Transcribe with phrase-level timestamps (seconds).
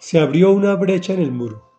[0.00, 1.72] Se abrió una brecha en el muro.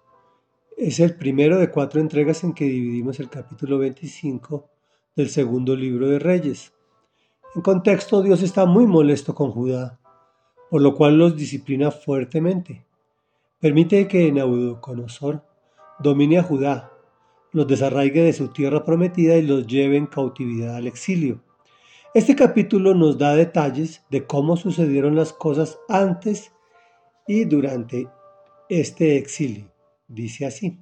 [0.75, 4.69] Es el primero de cuatro entregas en que dividimos el capítulo 25
[5.15, 6.74] del segundo libro de Reyes.
[7.55, 10.02] En contexto, Dios está muy molesto con Judá,
[10.70, 12.86] por lo cual los disciplina fuertemente.
[13.62, 15.42] Permite que Nabucodonosor
[15.99, 16.91] domine a Judá,
[17.54, 21.41] los desarraigue de su tierra prometida y los lleve en cautividad al exilio.
[22.13, 26.52] Este capítulo nos da detalles de cómo sucedieron las cosas antes
[27.30, 28.07] y durante
[28.70, 29.71] este exilio.
[30.07, 30.79] Dice así.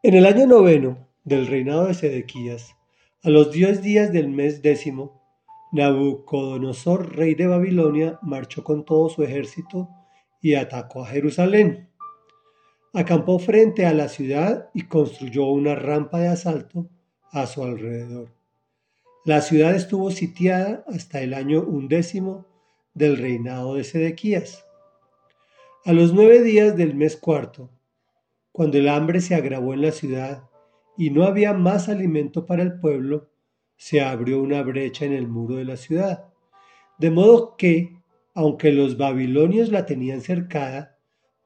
[0.00, 2.76] En el año noveno del reinado de Sedequías,
[3.24, 5.20] a los diez días del mes décimo,
[5.72, 9.88] Nabucodonosor, rey de Babilonia, marchó con todo su ejército
[10.40, 11.90] y atacó a Jerusalén.
[12.92, 16.88] Acampó frente a la ciudad y construyó una rampa de asalto
[17.32, 18.32] a su alrededor.
[19.24, 22.46] La ciudad estuvo sitiada hasta el año undécimo
[22.94, 24.64] del reinado de Sedequías.
[25.86, 27.70] A los nueve días del mes cuarto,
[28.52, 30.48] cuando el hambre se agravó en la ciudad
[30.96, 33.28] y no había más alimento para el pueblo,
[33.76, 36.32] se abrió una brecha en el muro de la ciudad.
[36.96, 37.98] De modo que,
[38.32, 40.96] aunque los babilonios la tenían cercada,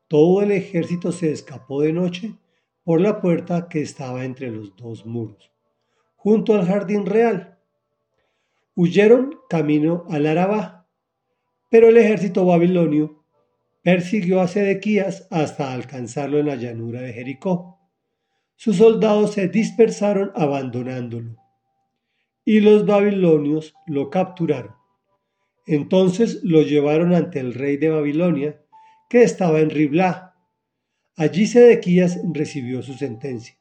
[0.07, 2.39] todo el ejército se escapó de noche
[2.85, 5.51] por la puerta que estaba entre los dos muros,
[6.15, 7.59] junto al jardín real.
[8.77, 10.87] Huyeron camino al Arabá,
[11.69, 13.18] pero el ejército babilonio
[13.89, 17.81] persiguió a Sedequías hasta alcanzarlo en la llanura de Jericó.
[18.55, 21.39] Sus soldados se dispersaron abandonándolo,
[22.45, 24.75] y los babilonios lo capturaron.
[25.67, 28.61] Entonces lo llevaron ante el rey de Babilonia,
[29.09, 30.35] que estaba en Riblá.
[31.17, 33.57] Allí Sedequías recibió su sentencia.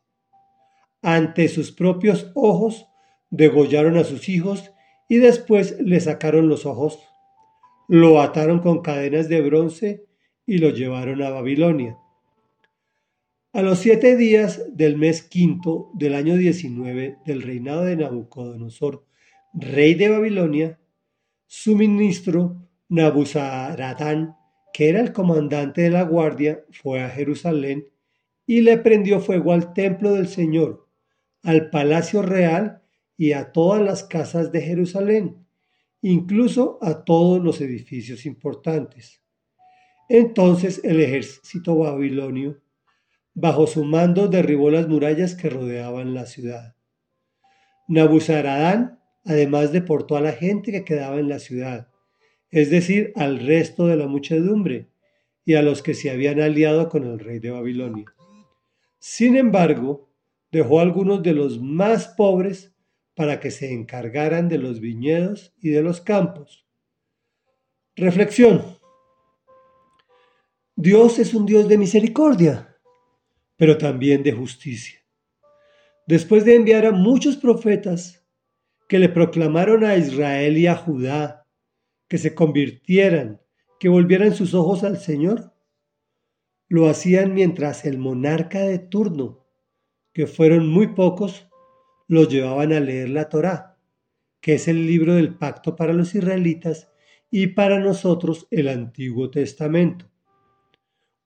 [1.02, 2.86] Ante sus propios ojos
[3.30, 4.74] degollaron a sus hijos
[5.08, 7.00] y después le sacaron los ojos.
[7.88, 10.07] Lo ataron con cadenas de bronce
[10.48, 11.98] y lo llevaron a Babilonia.
[13.52, 19.06] A los siete días del mes quinto del año 19 del reinado de Nabucodonosor,
[19.54, 20.80] rey de Babilonia,
[21.46, 24.36] su ministro Nabuzaradán,
[24.74, 27.88] que era el comandante de la guardia, fue a Jerusalén
[28.46, 30.88] y le prendió fuego al templo del Señor,
[31.44, 32.82] al palacio real
[33.18, 35.46] y a todas las casas de Jerusalén,
[36.02, 39.22] incluso a todos los edificios importantes.
[40.10, 42.62] Entonces el ejército babilonio,
[43.34, 46.76] bajo su mando, derribó las murallas que rodeaban la ciudad.
[47.88, 51.90] Nabuzaradán además deportó a la gente que quedaba en la ciudad,
[52.50, 54.88] es decir, al resto de la muchedumbre
[55.46, 58.06] y a los que se habían aliado con el rey de Babilonia.
[59.00, 60.10] Sin embargo,
[60.52, 62.74] dejó a algunos de los más pobres
[63.16, 66.68] para que se encargaran de los viñedos y de los campos.
[67.96, 68.77] Reflexión.
[70.80, 72.78] Dios es un Dios de misericordia,
[73.56, 75.00] pero también de justicia.
[76.06, 78.24] Después de enviar a muchos profetas
[78.88, 81.48] que le proclamaron a Israel y a Judá
[82.08, 83.42] que se convirtieran,
[83.80, 85.52] que volvieran sus ojos al Señor,
[86.68, 89.48] lo hacían mientras el monarca de turno,
[90.14, 91.50] que fueron muy pocos,
[92.08, 93.80] los llevaban a leer la Torá,
[94.42, 96.92] que es el libro del pacto para los israelitas
[97.32, 100.12] y para nosotros el Antiguo Testamento.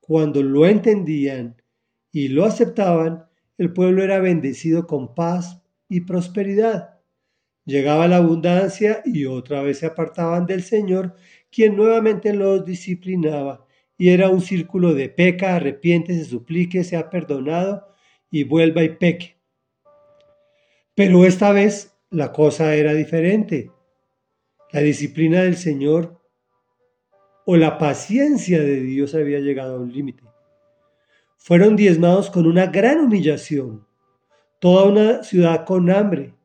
[0.01, 1.61] Cuando lo entendían
[2.11, 3.25] y lo aceptaban,
[3.57, 6.99] el pueblo era bendecido con paz y prosperidad.
[7.65, 11.15] Llegaba la abundancia y otra vez se apartaban del Señor,
[11.51, 13.67] quien nuevamente los disciplinaba.
[13.97, 17.87] Y era un círculo de peca, arrepiente, se suplique, sea perdonado
[18.31, 19.37] y vuelva y peque.
[20.95, 23.71] Pero esta vez la cosa era diferente.
[24.71, 26.20] La disciplina del Señor
[27.45, 30.23] o la paciencia de Dios había llegado a un límite.
[31.37, 33.87] Fueron diezmados con una gran humillación,
[34.59, 36.35] toda una ciudad con hambre,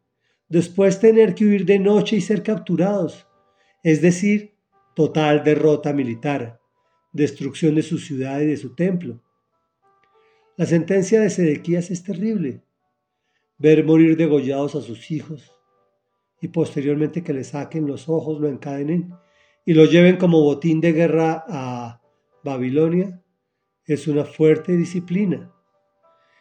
[0.48, 3.26] después tener que huir de noche y ser capturados,
[3.82, 4.54] es decir,
[4.94, 6.60] total derrota militar,
[7.12, 9.20] destrucción de su ciudad y de su templo.
[10.56, 12.62] La sentencia de Sedequías es terrible,
[13.58, 15.52] ver morir degollados a sus hijos
[16.40, 19.12] y posteriormente que le saquen los ojos, lo encadenen
[19.66, 22.00] y lo lleven como botín de guerra a
[22.44, 23.20] Babilonia
[23.84, 25.52] es una fuerte disciplina.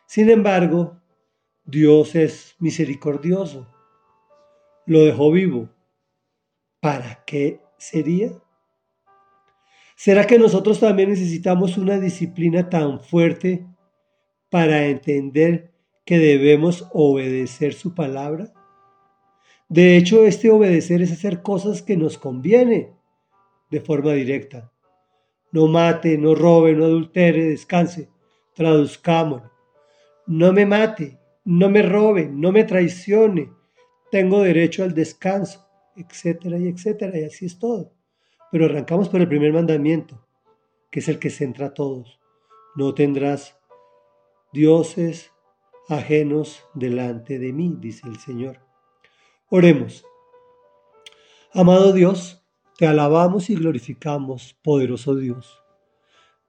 [0.05, 1.01] Sin embargo,
[1.65, 3.67] Dios es misericordioso.
[4.85, 5.69] Lo dejó vivo.
[6.79, 8.31] ¿Para qué sería?
[9.95, 13.65] ¿Será que nosotros también necesitamos una disciplina tan fuerte
[14.51, 15.73] para entender
[16.05, 18.53] que debemos obedecer su palabra?
[19.67, 22.95] De hecho, este obedecer es hacer cosas que nos conviene
[23.69, 24.71] de forma directa.
[25.51, 28.09] no mate, no robe, no adultere, descanse.
[28.53, 29.51] Traduzcámoslo.
[30.27, 33.51] No me mate, no me robe, no me traicione,
[34.11, 37.93] tengo derecho al descanso, etcétera y etcétera, y así es todo.
[38.51, 40.25] Pero arrancamos por el primer mandamiento,
[40.89, 42.19] que es el que centra a todos.
[42.75, 43.59] No tendrás
[44.51, 45.31] dioses
[45.87, 48.59] ajenos delante de mí, dice el Señor.
[49.49, 50.05] Oremos.
[51.53, 52.44] Amado Dios,
[52.77, 55.61] te alabamos y glorificamos, poderoso Dios.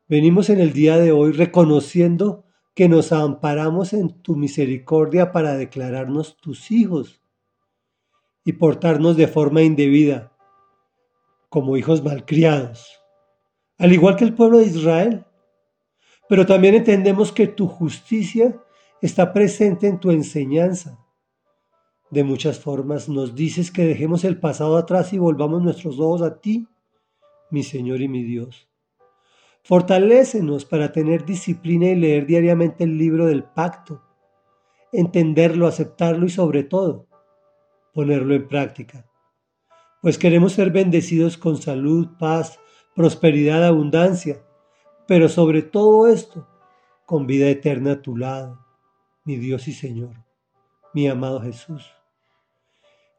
[0.09, 2.45] Venimos en el día de hoy reconociendo
[2.75, 7.23] que nos amparamos en tu misericordia para declararnos tus hijos
[8.45, 10.33] y portarnos de forma indebida,
[11.49, 13.01] como hijos malcriados,
[13.79, 15.25] al igual que el pueblo de Israel.
[16.29, 18.61] Pero también entendemos que tu justicia
[19.01, 21.06] está presente en tu enseñanza
[22.11, 26.41] de muchas formas nos dices que dejemos el pasado atrás y volvamos nuestros ojos a
[26.41, 26.69] ti,
[27.51, 28.69] mi Señor y mi Dios.
[29.63, 34.03] Fortalécenos para tener disciplina y leer diariamente el libro del pacto,
[34.93, 37.09] entenderlo, aceptarlo y sobre todo
[37.93, 39.07] ponerlo en práctica.
[40.01, 42.61] Pues queremos ser bendecidos con salud, paz,
[42.95, 44.45] prosperidad, abundancia,
[45.09, 46.47] pero sobre todo esto,
[47.05, 48.65] con vida eterna a tu lado,
[49.25, 50.25] mi Dios y Señor,
[50.95, 51.96] mi amado Jesús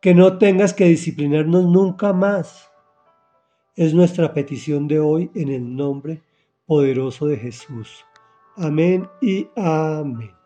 [0.07, 2.71] que no tengas que disciplinarnos nunca más.
[3.75, 6.23] Es nuestra petición de hoy en el nombre
[6.65, 8.05] poderoso de Jesús.
[8.55, 10.36] Amén y amén.